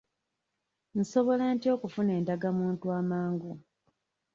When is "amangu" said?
2.99-3.51